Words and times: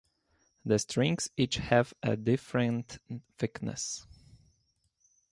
The 0.65 0.79
strings 0.79 1.29
each 1.37 1.57
have 1.57 1.93
a 2.01 2.17
different 2.17 2.97
thickness. 3.37 4.07